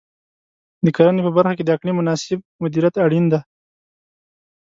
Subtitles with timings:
[0.85, 3.39] د کرنې په برخه کې د اقلیم مناسب مدیریت اړین دی.